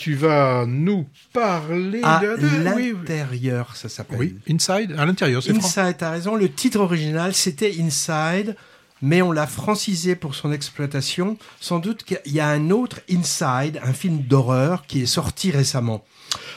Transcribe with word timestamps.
tu 0.00 0.14
vas 0.14 0.64
nous 0.66 1.06
parler 1.34 2.00
à 2.02 2.20
de... 2.20 2.64
l'intérieur, 2.64 3.76
ça 3.76 3.90
s'appelle. 3.90 4.18
Oui, 4.18 4.36
Inside, 4.48 4.94
à 4.96 5.04
l'intérieur, 5.04 5.42
c'est 5.42 5.54
Inside, 5.54 5.96
t'as 5.98 6.10
raison. 6.10 6.36
Le 6.36 6.50
titre 6.50 6.80
original, 6.80 7.34
c'était 7.34 7.76
Inside, 7.78 8.56
mais 9.02 9.20
on 9.20 9.30
l'a 9.30 9.46
francisé 9.46 10.16
pour 10.16 10.34
son 10.34 10.52
exploitation. 10.52 11.36
Sans 11.60 11.80
doute 11.80 12.04
qu'il 12.04 12.32
y 12.32 12.40
a 12.40 12.48
un 12.48 12.70
autre 12.70 13.00
Inside, 13.10 13.78
un 13.82 13.92
film 13.92 14.22
d'horreur 14.22 14.86
qui 14.86 15.02
est 15.02 15.06
sorti 15.06 15.50
récemment. 15.50 16.02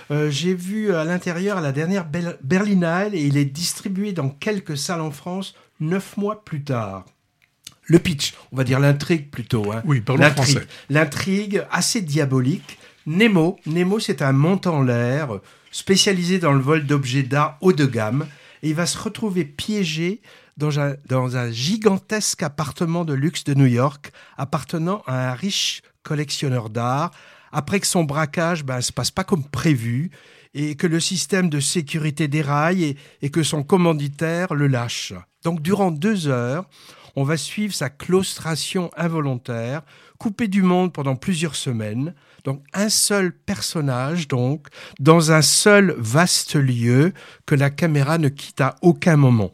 Euh, 0.10 0.30
j'ai 0.30 0.54
vu 0.54 0.96
à 0.96 1.04
l'intérieur 1.04 1.60
la 1.60 1.74
dernière 1.74 2.06
Berlinale 2.42 3.14
et 3.14 3.26
il 3.26 3.36
est 3.36 3.44
distribué 3.44 4.14
dans 4.14 4.30
quelques 4.30 4.78
salles 4.78 5.02
en 5.02 5.12
France 5.12 5.54
neuf 5.82 6.16
mois 6.16 6.46
plus 6.46 6.64
tard 6.64 7.04
le 7.86 8.00
pitch, 8.00 8.34
on 8.54 8.56
va 8.56 8.64
dire 8.64 8.80
l'intrigue 8.80 9.30
plutôt. 9.30 9.74
Hein. 9.74 9.82
Oui, 9.86 10.00
parlons 10.00 10.24
français. 10.32 10.66
L'intrigue 10.90 11.66
assez 11.70 12.00
diabolique 12.00 12.80
Nemo, 13.06 13.60
Nemo 13.66 14.00
c'est 14.00 14.22
un 14.22 14.32
montant 14.32 14.78
en 14.78 14.84
l'air 14.84 15.40
spécialisé 15.72 16.40
dans 16.40 16.54
le 16.54 16.62
vol 16.62 16.86
d'objets 16.86 17.24
d'art 17.24 17.58
haut 17.62 17.74
de 17.74 17.86
gamme. 17.86 18.28
Et 18.62 18.70
il 18.70 18.76
va 18.76 18.86
se 18.86 18.98
retrouver 18.98 19.44
piégé 19.44 20.22
dans 20.56 20.80
un, 20.80 20.96
dans 21.08 21.36
un 21.36 21.52
gigantesque 21.52 22.44
appartement 22.44 23.04
de 23.04 23.14
luxe 23.14 23.44
de 23.44 23.54
New 23.54 23.66
York 23.66 24.12
appartenant 24.38 25.02
à 25.06 25.32
un 25.32 25.34
riche 25.34 25.82
collectionneur 26.04 26.70
d'art. 26.70 27.12
Après 27.52 27.80
que 27.80 27.88
son 27.88 28.04
braquage 28.04 28.64
ben, 28.64 28.82
se 28.82 28.94
passe 28.94 29.12
pas 29.12 29.24
comme 29.24 29.44
prévu 29.44 30.12
et 30.54 30.76
que 30.76 30.88
le 30.88 31.00
système 31.00 31.50
de 31.50 31.60
sécurité 31.60 32.28
déraille 32.28 32.96
et 33.22 33.30
que 33.30 33.44
son 33.44 33.64
commanditaire 33.64 34.54
le 34.54 34.68
lâche. 34.68 35.14
Donc 35.44 35.62
durant 35.62 35.92
deux 35.92 36.28
heures, 36.28 36.66
on 37.16 37.24
va 37.24 37.38
suivre 37.38 37.74
sa 37.74 37.90
claustration 37.90 38.90
involontaire, 38.98 39.82
coupé 40.18 40.48
du 40.48 40.62
monde 40.64 40.94
pendant 40.94 41.16
plusieurs 41.16 41.56
semaines, 41.56 42.14
donc 42.44 42.62
un 42.74 42.90
seul 42.90 43.32
personnage, 43.32 44.28
donc, 44.28 44.68
dans 45.00 45.32
un 45.32 45.42
seul 45.42 45.96
vaste 45.98 46.56
lieu 46.56 47.14
que 47.46 47.56
la 47.56 47.70
caméra 47.70 48.18
ne 48.18 48.30
quitte 48.30 48.62
à 48.62 48.76
aucun 48.82 49.16
moment. 49.16 49.52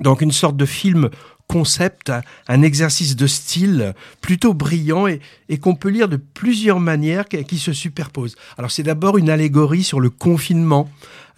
Donc 0.00 0.20
une 0.20 0.32
sorte 0.32 0.56
de 0.56 0.66
film 0.66 1.10
concept, 1.52 2.10
un 2.48 2.62
exercice 2.62 3.14
de 3.14 3.26
style 3.26 3.92
plutôt 4.22 4.54
brillant 4.54 5.06
et, 5.06 5.20
qu'on 5.60 5.74
peut 5.74 5.90
lire 5.90 6.08
de 6.08 6.16
plusieurs 6.16 6.80
manières 6.80 7.28
qui, 7.28 7.58
se 7.58 7.74
superposent. 7.74 8.36
Alors 8.56 8.70
c'est 8.70 8.82
d'abord 8.82 9.18
une 9.18 9.28
allégorie 9.28 9.84
sur 9.84 10.00
le 10.00 10.08
confinement 10.08 10.88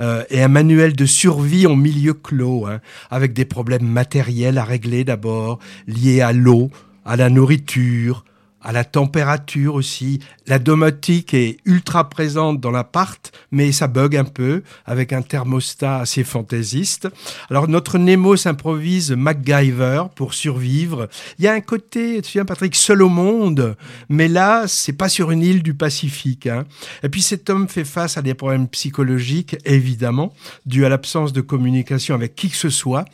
euh, 0.00 0.22
et 0.30 0.40
un 0.40 0.48
manuel 0.48 0.94
de 0.94 1.04
survie 1.04 1.66
en 1.66 1.74
milieu 1.74 2.14
clos, 2.14 2.66
hein, 2.66 2.80
avec 3.10 3.32
des 3.32 3.44
problèmes 3.44 3.86
matériels 3.86 4.58
à 4.58 4.64
régler 4.64 5.02
d'abord, 5.02 5.58
liés 5.88 6.20
à 6.20 6.32
l'eau, 6.32 6.70
à 7.04 7.16
la 7.16 7.28
nourriture, 7.28 8.24
à 8.64 8.72
la 8.72 8.82
température 8.84 9.74
aussi. 9.74 10.20
La 10.46 10.58
domotique 10.58 11.34
est 11.34 11.58
ultra 11.64 12.08
présente 12.08 12.60
dans 12.60 12.70
l'appart, 12.70 13.30
mais 13.52 13.70
ça 13.72 13.86
bug 13.86 14.16
un 14.16 14.24
peu 14.24 14.62
avec 14.86 15.12
un 15.12 15.22
thermostat 15.22 15.98
assez 16.00 16.24
fantaisiste. 16.24 17.08
Alors 17.50 17.68
notre 17.68 17.98
Nemo 17.98 18.36
s'improvise 18.36 19.12
MacGyver 19.12 20.04
pour 20.16 20.34
survivre. 20.34 21.08
Il 21.38 21.44
y 21.44 21.48
a 21.48 21.52
un 21.52 21.60
côté, 21.60 22.20
tu 22.22 22.32
viens 22.32 22.44
Patrick, 22.44 22.74
seul 22.74 23.02
au 23.02 23.08
monde, 23.08 23.76
mais 24.08 24.28
là 24.28 24.64
c'est 24.66 24.92
pas 24.92 25.08
sur 25.08 25.30
une 25.30 25.42
île 25.42 25.62
du 25.62 25.74
Pacifique. 25.74 26.46
Hein. 26.46 26.64
Et 27.02 27.08
puis 27.08 27.22
cet 27.22 27.50
homme 27.50 27.68
fait 27.68 27.84
face 27.84 28.16
à 28.16 28.22
des 28.22 28.34
problèmes 28.34 28.68
psychologiques, 28.68 29.56
évidemment, 29.64 30.32
dus 30.64 30.86
à 30.86 30.88
l'absence 30.88 31.32
de 31.32 31.42
communication 31.42 32.14
avec 32.14 32.34
qui 32.34 32.48
que 32.48 32.56
ce 32.56 32.70
soit, 32.70 33.04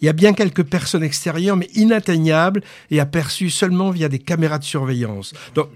il 0.00 0.06
y 0.06 0.08
a 0.08 0.12
bien 0.12 0.32
quelques 0.32 0.64
personnes 0.64 1.02
extérieures, 1.02 1.56
mais 1.56 1.68
inatteignables 1.74 2.62
et 2.90 3.00
aperçues 3.00 3.50
seulement 3.50 3.90
via 3.90 4.08
des 4.08 4.18
caméras 4.18 4.58
de 4.58 4.64
surveillance. 4.64 5.34
Donc, 5.54 5.70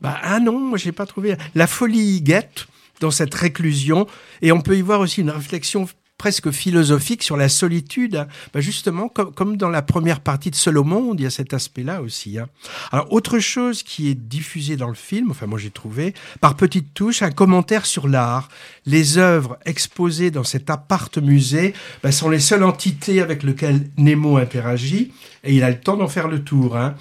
bah, 0.00 0.18
ah 0.22 0.40
non, 0.40 0.58
moi 0.58 0.78
j'ai 0.78 0.92
pas 0.92 1.06
trouvé. 1.06 1.36
La 1.54 1.66
folie 1.66 2.20
guette 2.20 2.66
dans 3.00 3.10
cette 3.10 3.34
réclusion, 3.34 4.06
et 4.42 4.52
on 4.52 4.60
peut 4.60 4.76
y 4.76 4.82
voir 4.82 5.00
aussi 5.00 5.20
une 5.20 5.30
réflexion 5.30 5.88
presque 6.18 6.50
philosophique 6.50 7.22
sur 7.22 7.36
la 7.36 7.48
solitude. 7.48 8.26
Bah, 8.52 8.60
justement, 8.60 9.08
comme, 9.08 9.56
dans 9.56 9.68
la 9.68 9.82
première 9.82 10.20
partie 10.20 10.50
de 10.50 10.56
Seul 10.56 10.78
au 10.78 10.84
monde, 10.84 11.20
il 11.20 11.24
y 11.24 11.26
a 11.26 11.30
cet 11.30 11.52
aspect-là 11.52 12.02
aussi. 12.02 12.38
Hein. 12.38 12.48
Alors, 12.92 13.12
autre 13.12 13.38
chose 13.38 13.82
qui 13.82 14.08
est 14.08 14.14
diffusée 14.14 14.76
dans 14.76 14.88
le 14.88 14.94
film, 14.94 15.30
enfin 15.30 15.46
moi 15.46 15.58
j'ai 15.58 15.70
trouvé, 15.70 16.14
par 16.40 16.56
petites 16.56 16.94
touches, 16.94 17.22
un 17.22 17.30
commentaire 17.30 17.86
sur 17.86 18.08
l'art. 18.08 18.48
Les 18.86 19.18
œuvres 19.18 19.58
exposées 19.64 20.30
dans 20.30 20.44
cet 20.44 20.70
appart-musée 20.70 21.74
bah, 22.02 22.12
sont 22.12 22.30
les 22.30 22.40
seules 22.40 22.64
entités 22.64 23.20
avec 23.20 23.42
lesquelles 23.42 23.88
Nemo 23.98 24.36
interagit, 24.36 25.12
et 25.42 25.54
il 25.54 25.62
a 25.64 25.70
le 25.70 25.80
temps 25.80 25.96
d'en 25.96 26.08
faire 26.08 26.28
le 26.28 26.42
tour. 26.42 26.76
Hein. 26.76 26.94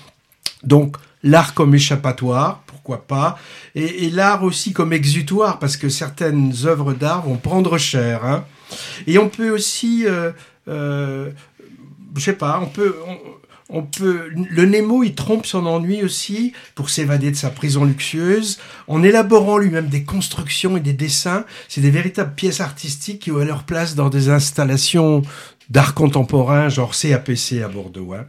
Donc, 0.63 0.97
l'art 1.23 1.53
comme 1.53 1.75
échappatoire, 1.75 2.62
pourquoi 2.66 3.07
pas, 3.07 3.38
et, 3.75 4.09
l'art 4.09 4.44
aussi 4.44 4.73
comme 4.73 4.91
exutoire, 4.91 5.59
parce 5.59 5.78
que 5.78 5.88
certaines 5.90 6.53
œuvres 6.66 6.94
d'art 6.94 7.25
vont 7.25 7.38
prendre 7.38 7.78
cher. 7.78 8.25
Hein. 8.25 8.46
Et 9.07 9.17
on 9.17 9.29
peut 9.29 9.50
aussi, 9.50 10.06
euh, 10.06 10.31
euh, 10.67 11.31
je 12.16 12.22
sais 12.22 12.34
pas, 12.34 12.59
on 12.61 12.67
peut, 12.67 12.95
on, 13.69 13.84
peut, 13.84 14.29
le 14.29 14.66
Nemo, 14.66 15.03
il 15.03 15.16
trompe 15.16 15.45
son 15.45 15.66
ennui 15.66 16.03
aussi 16.03 16.53
pour 16.75 16.89
s'évader 16.89 17.31
de 17.31 17.35
sa 17.35 17.50
prison 17.50 17.85
luxueuse, 17.85 18.59
en 18.88 19.03
élaborant 19.03 19.57
lui-même 19.57 19.88
des 19.88 20.03
constructions 20.03 20.78
et 20.78 20.81
des 20.81 20.94
dessins. 20.94 21.45
C'est 21.67 21.81
des 21.81 21.91
véritables 21.91 22.35
pièces 22.35 22.61
artistiques 22.61 23.19
qui 23.19 23.31
ont 23.31 23.38
leur 23.38 23.63
place 23.63 23.95
dans 23.95 24.09
des 24.09 24.29
installations 24.29 25.23
d'art 25.69 25.94
contemporain, 25.94 26.69
genre 26.69 26.94
CAPC 26.95 27.61
à 27.63 27.67
Bordeaux. 27.67 28.13
Hein. 28.13 28.25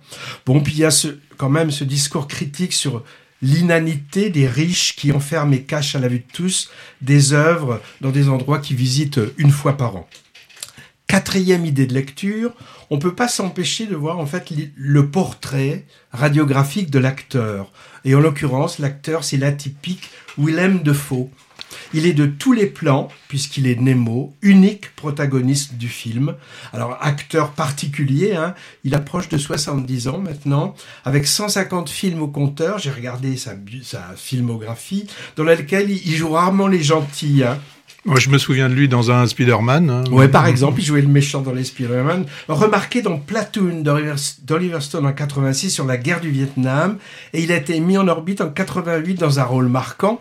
Bon, 0.47 0.61
puis 0.61 0.75
il 0.75 0.78
y 0.78 0.84
a 0.84 0.91
ce, 0.91 1.09
quand 1.37 1.50
même 1.50 1.71
ce 1.71 1.84
discours 1.84 2.28
critique 2.28 2.72
sur 2.72 3.03
l'inanité 3.43 4.31
des 4.31 4.47
riches 4.47 4.97
qui 4.97 5.12
enferment 5.12 5.53
et 5.53 5.62
cachent 5.62 5.94
à 5.94 5.99
la 5.99 6.09
vue 6.09 6.21
de 6.21 6.32
tous 6.32 6.71
des 7.03 7.32
œuvres 7.32 7.81
dans 8.00 8.11
des 8.11 8.28
endroits 8.28 8.59
qu'ils 8.59 8.76
visitent 8.76 9.21
une 9.37 9.50
fois 9.50 9.76
par 9.76 9.97
an. 9.97 10.09
Quatrième 11.15 11.65
idée 11.65 11.87
de 11.87 11.95
lecture, 11.95 12.51
on 12.91 12.99
peut 12.99 13.15
pas 13.15 13.29
s'empêcher 13.29 13.87
de 13.87 13.95
voir 13.95 14.19
en 14.19 14.27
fait 14.27 14.53
le 14.75 15.07
portrait 15.07 15.85
radiographique 16.11 16.91
de 16.91 16.99
l'acteur. 16.99 17.71
Et 18.05 18.17
en 18.17 18.21
l'occurrence, 18.21 18.81
l'acteur, 18.81 19.23
c'est 19.23 19.37
l'atypique 19.37 20.11
Willem 20.37 20.83
Defoe. 20.83 21.29
Il 21.93 22.07
est 22.07 22.15
de 22.15 22.27
tous 22.27 22.53
les 22.53 22.67
plans, 22.67 23.07
puisqu'il 23.29 23.69
est 23.69 23.81
Nemo, 23.81 24.35
unique 24.43 24.93
protagoniste 24.97 25.75
du 25.75 25.89
film. 25.89 26.35
Alors, 26.73 26.99
acteur 27.01 27.53
particulier, 27.53 28.35
hein, 28.35 28.57
il 28.83 28.97
approche 28.97 29.29
de 29.29 29.39
70 29.39 30.09
ans 30.09 30.19
maintenant, 30.19 30.75
avec 31.05 31.29
150 31.29 31.91
films 31.91 32.23
au 32.23 32.29
compteur. 32.29 32.79
J'ai 32.79 32.91
regardé 32.91 33.37
sa, 33.37 33.53
sa 33.85 34.15
filmographie, 34.17 35.07
dans 35.37 35.45
laquelle 35.45 35.91
il 35.91 36.17
joue 36.17 36.31
rarement 36.31 36.67
les 36.67 36.83
gentils. 36.83 37.45
Hein. 37.45 37.61
Moi, 38.07 38.21
je 38.21 38.29
me 38.29 38.37
souviens 38.37 38.69
de 38.69 38.75
lui 38.75 38.87
dans 38.87 39.11
un 39.11 39.27
Spider-Man. 39.27 39.89
Hein. 39.89 40.05
Ouais, 40.11 40.29
par 40.29 40.47
exemple, 40.47 40.79
il 40.81 40.85
jouait 40.85 41.01
le 41.01 41.09
méchant 41.09 41.41
dans 41.41 41.53
les 41.53 41.65
Spider-Man. 41.65 42.27
Remarqué 42.49 43.01
dans 43.01 43.19
Platoon 43.19 43.83
d'Oliver 43.83 44.81
Stone 44.81 45.07
en 45.07 45.13
86 45.15 45.71
sur 45.71 45.87
la 45.87 45.97
guerre 45.97 46.21
du 46.21 46.31
Vietnam, 46.31 46.99
et 47.33 47.43
il 47.43 47.51
a 47.51 47.57
été 47.57 47.81
mis 47.81 47.97
en 47.97 48.07
orbite 48.07 48.43
en 48.43 48.51
88 48.51 49.15
dans 49.15 49.41
un 49.41 49.45
rôle 49.45 49.69
marquant. 49.69 50.21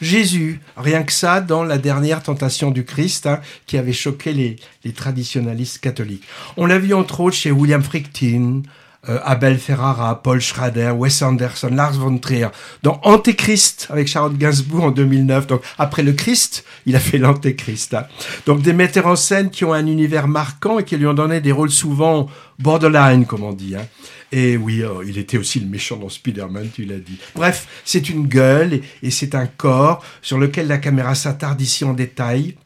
Jésus, 0.00 0.60
rien 0.76 1.02
que 1.02 1.12
ça, 1.12 1.40
dans 1.40 1.64
la 1.64 1.78
dernière 1.78 2.22
tentation 2.22 2.70
du 2.70 2.84
Christ, 2.84 3.26
hein, 3.26 3.40
qui 3.66 3.78
avait 3.78 3.92
choqué 3.92 4.32
les, 4.32 4.56
les 4.84 4.92
traditionalistes 4.92 5.80
catholiques. 5.80 6.24
On 6.56 6.66
l'a 6.66 6.78
vu 6.78 6.94
entre 6.94 7.20
autres 7.20 7.36
chez 7.36 7.50
William 7.50 7.82
Fricktin, 7.82 8.62
euh, 9.08 9.18
Abel 9.24 9.58
Ferrara, 9.58 10.22
Paul 10.22 10.40
Schrader, 10.40 10.92
Wes 10.96 11.22
Anderson, 11.22 11.70
Lars 11.72 11.92
von 11.92 12.18
Trier, 12.18 12.48
dans 12.82 13.00
Antéchrist 13.02 13.88
avec 13.90 14.08
Charlotte 14.08 14.36
Gainsbourg 14.36 14.84
en 14.84 14.90
2009. 14.90 15.46
Donc 15.46 15.62
après 15.78 16.02
le 16.02 16.12
Christ, 16.12 16.64
il 16.86 16.96
a 16.96 17.00
fait 17.00 17.18
l'Antéchrist. 17.18 17.94
Hein. 17.94 18.06
Donc 18.46 18.62
des 18.62 18.72
metteurs 18.72 19.06
en 19.06 19.16
scène 19.16 19.50
qui 19.50 19.64
ont 19.64 19.72
un 19.72 19.86
univers 19.86 20.28
marquant 20.28 20.78
et 20.78 20.84
qui 20.84 20.96
lui 20.96 21.06
ont 21.06 21.14
donné 21.14 21.40
des 21.40 21.52
rôles 21.52 21.70
souvent 21.70 22.28
borderline, 22.58 23.26
comme 23.26 23.42
on 23.42 23.52
dit. 23.52 23.76
Hein. 23.76 23.86
Et 24.32 24.56
oui, 24.56 24.82
oh, 24.82 25.02
il 25.06 25.18
était 25.18 25.38
aussi 25.38 25.60
le 25.60 25.66
méchant 25.66 25.96
dans 25.96 26.08
Spider-Man, 26.08 26.70
tu 26.74 26.84
l'as 26.84 26.98
dit. 26.98 27.18
Bref, 27.34 27.68
c'est 27.84 28.08
une 28.08 28.26
gueule 28.26 28.80
et 29.02 29.10
c'est 29.10 29.34
un 29.34 29.46
corps 29.46 30.04
sur 30.22 30.38
lequel 30.38 30.66
la 30.66 30.78
caméra 30.78 31.14
s'attarde 31.14 31.60
ici 31.60 31.84
en 31.84 31.92
détail 31.92 32.56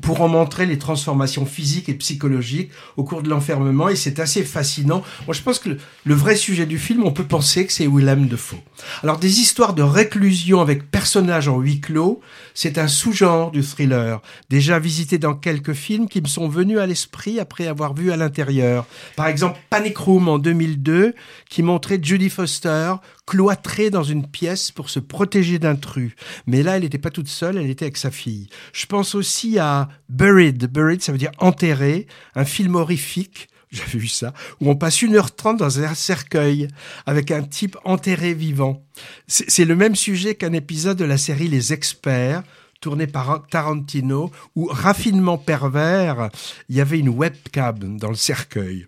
pour 0.00 0.22
en 0.22 0.28
montrer 0.28 0.64
les 0.64 0.78
transformations 0.78 1.44
physiques 1.44 1.88
et 1.88 1.94
psychologiques 1.94 2.70
au 2.96 3.04
cours 3.04 3.22
de 3.22 3.28
l'enfermement 3.28 3.88
et 3.88 3.96
c'est 3.96 4.20
assez 4.20 4.42
fascinant. 4.42 5.02
Moi, 5.26 5.34
je 5.34 5.42
pense 5.42 5.58
que 5.58 5.76
le, 6.04 6.14
vrai 6.14 6.34
sujet 6.36 6.64
du 6.64 6.78
film, 6.78 7.04
on 7.04 7.12
peut 7.12 7.24
penser 7.24 7.66
que 7.66 7.72
c'est 7.72 7.86
Willem 7.86 8.26
Dafoe. 8.26 8.56
Alors, 9.02 9.18
des 9.18 9.40
histoires 9.40 9.74
de 9.74 9.82
réclusion 9.82 10.60
avec 10.60 10.90
personnages 10.90 11.48
en 11.48 11.58
huis 11.58 11.80
clos, 11.80 12.20
c'est 12.54 12.78
un 12.78 12.88
sous-genre 12.88 13.50
du 13.50 13.62
thriller, 13.62 14.20
déjà 14.48 14.78
visité 14.78 15.18
dans 15.18 15.34
quelques 15.34 15.74
films 15.74 16.08
qui 16.08 16.22
me 16.22 16.26
sont 16.26 16.48
venus 16.48 16.78
à 16.78 16.86
l'esprit 16.86 17.38
après 17.38 17.66
avoir 17.66 17.94
vu 17.94 18.12
à 18.12 18.16
l'intérieur. 18.16 18.86
Par 19.16 19.26
exemple, 19.26 19.58
Panic 19.68 19.98
Room 19.98 20.28
en 20.28 20.38
2002, 20.38 21.14
qui 21.50 21.62
montrait 21.62 21.98
Judy 22.02 22.30
Foster 22.30 22.94
cloîtrée 23.26 23.90
dans 23.90 24.02
une 24.02 24.26
pièce 24.26 24.70
pour 24.70 24.90
se 24.90 24.98
protéger 24.98 25.58
d'intrus. 25.58 26.12
Mais 26.46 26.62
là, 26.62 26.76
elle 26.76 26.82
n'était 26.82 26.98
pas 26.98 27.10
toute 27.10 27.28
seule, 27.28 27.56
elle 27.56 27.70
était 27.70 27.84
avec 27.84 27.96
sa 27.96 28.10
fille. 28.10 28.48
Je 28.72 28.86
pense 28.86 29.14
aussi 29.14 29.58
à 29.58 29.81
Buried. 30.08 30.66
Buried, 30.66 31.02
ça 31.02 31.12
veut 31.12 31.18
dire 31.18 31.32
enterré, 31.38 32.06
un 32.34 32.44
film 32.44 32.74
horrifique 32.76 33.48
j'avais 33.72 33.98
vu 33.98 34.08
ça, 34.08 34.34
où 34.60 34.70
on 34.70 34.76
passe 34.76 35.00
1h30 35.00 35.56
dans 35.56 35.80
un 35.80 35.94
cercueil 35.94 36.68
avec 37.06 37.30
un 37.30 37.42
type 37.42 37.76
enterré 37.84 38.34
vivant. 38.34 38.84
C'est 39.26 39.64
le 39.64 39.74
même 39.74 39.96
sujet 39.96 40.34
qu'un 40.34 40.52
épisode 40.52 40.98
de 40.98 41.06
la 41.06 41.16
série 41.16 41.48
Les 41.48 41.72
Experts, 41.72 42.42
tourné 42.82 43.06
par 43.06 43.46
Tarantino, 43.46 44.30
où, 44.56 44.66
raffinement 44.66 45.38
pervers, 45.38 46.28
il 46.68 46.76
y 46.76 46.80
avait 46.82 46.98
une 46.98 47.08
webcam 47.08 47.96
dans 47.96 48.10
le 48.10 48.14
cercueil. 48.14 48.86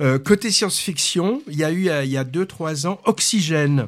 Euh, 0.00 0.18
côté 0.18 0.50
science-fiction, 0.52 1.42
il 1.48 1.56
y 1.56 1.64
a 1.64 1.72
eu, 1.72 1.88
il 2.04 2.10
y 2.10 2.16
a 2.16 2.24
2-3 2.24 2.86
ans, 2.86 3.00
Oxygène, 3.06 3.86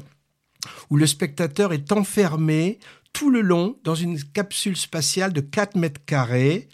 où 0.90 0.96
le 0.96 1.06
spectateur 1.06 1.72
est 1.72 1.92
enfermé 1.92 2.80
tout 3.12 3.30
le 3.30 3.40
long 3.40 3.76
dans 3.84 3.94
une 3.94 4.22
capsule 4.22 4.76
spatiale 4.76 5.32
de 5.32 5.40
4 5.40 5.76
mètres 5.76 6.00
carrés. 6.04 6.68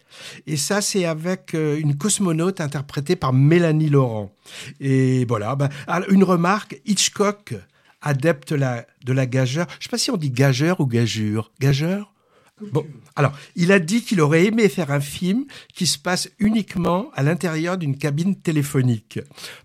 Et 0.46 0.56
ça, 0.56 0.80
c'est 0.80 1.04
avec 1.04 1.54
euh, 1.54 1.78
une 1.78 1.96
cosmonaute 1.96 2.60
interprétée 2.60 3.16
par 3.16 3.32
Mélanie 3.32 3.88
Laurent. 3.88 4.32
Et 4.80 5.24
voilà, 5.26 5.56
ben, 5.56 5.68
une 6.08 6.24
remarque, 6.24 6.80
Hitchcock, 6.86 7.54
adepte 8.02 8.52
la, 8.52 8.86
de 9.04 9.12
la 9.12 9.26
gageur. 9.26 9.66
Je 9.70 9.76
ne 9.76 9.82
sais 9.82 9.88
pas 9.90 9.98
si 9.98 10.10
on 10.10 10.16
dit 10.16 10.30
gageur 10.30 10.80
ou 10.80 10.86
gageur. 10.86 11.50
Gageur? 11.60 12.12
Bon, 12.60 12.86
alors, 13.16 13.32
il 13.56 13.72
a 13.72 13.78
dit 13.78 14.02
qu'il 14.02 14.20
aurait 14.20 14.46
aimé 14.46 14.68
faire 14.68 14.90
un 14.90 15.00
film 15.00 15.44
qui 15.74 15.86
se 15.86 15.98
passe 15.98 16.28
uniquement 16.38 17.10
à 17.14 17.22
l'intérieur 17.22 17.78
d'une 17.78 17.96
cabine 17.96 18.36
téléphonique. 18.36 19.20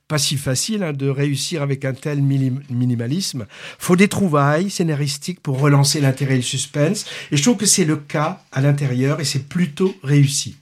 Pas 0.07 0.17
si 0.17 0.37
facile 0.37 0.83
hein, 0.83 0.93
de 0.93 1.07
réussir 1.09 1.61
avec 1.61 1.85
un 1.85 1.93
tel 1.93 2.21
minimalisme. 2.21 3.47
Faut 3.79 3.95
des 3.95 4.07
trouvailles 4.07 4.69
scénaristiques 4.69 5.41
pour 5.41 5.59
relancer 5.59 6.01
l'intérêt 6.01 6.33
et 6.35 6.37
le 6.37 6.43
suspense. 6.43 7.05
Et 7.31 7.37
je 7.37 7.43
trouve 7.43 7.57
que 7.57 7.65
c'est 7.65 7.85
le 7.85 7.97
cas 7.97 8.43
à 8.51 8.61
l'intérieur 8.61 9.19
et 9.19 9.25
c'est 9.25 9.47
plutôt 9.47 9.95
réussi. 10.03 10.57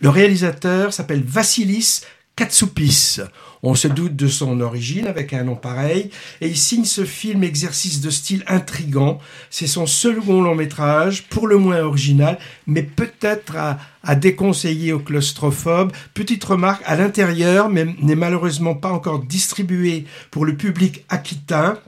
Le 0.00 0.08
réalisateur 0.08 0.92
s'appelle 0.92 1.22
Vassilis 1.22 2.02
Katsoupis. 2.36 3.20
On 3.62 3.74
se 3.74 3.88
doute 3.88 4.14
de 4.14 4.28
son 4.28 4.60
origine 4.60 5.06
avec 5.06 5.32
un 5.32 5.44
nom 5.44 5.56
pareil, 5.56 6.10
et 6.42 6.48
il 6.48 6.56
signe 6.56 6.84
ce 6.84 7.06
film 7.06 7.42
exercice 7.42 8.02
de 8.02 8.10
style 8.10 8.44
intrigant. 8.46 9.18
C'est 9.48 9.66
son 9.66 9.86
second 9.86 10.42
long 10.42 10.54
métrage, 10.54 11.24
pour 11.24 11.48
le 11.48 11.56
moins 11.56 11.80
original, 11.80 12.38
mais 12.66 12.82
peut-être 12.82 13.56
à, 13.56 13.78
à, 14.04 14.14
déconseiller 14.14 14.92
aux 14.92 14.98
claustrophobes. 14.98 15.92
Petite 16.12 16.44
remarque, 16.44 16.82
à 16.84 16.96
l'intérieur, 16.96 17.70
mais 17.70 17.86
n'est 18.02 18.14
malheureusement 18.14 18.74
pas 18.74 18.92
encore 18.92 19.20
distribué 19.20 20.04
pour 20.30 20.44
le 20.44 20.56
public 20.56 21.06
aquitain, 21.08 21.78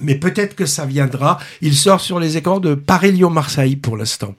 mais 0.00 0.14
peut-être 0.14 0.56
que 0.56 0.64
ça 0.64 0.86
viendra. 0.86 1.38
Il 1.60 1.76
sort 1.76 2.00
sur 2.00 2.18
les 2.18 2.38
écrans 2.38 2.60
de 2.60 2.74
Paris-Lyon-Marseille 2.74 3.76
pour 3.76 3.98
l'instant. 3.98 4.34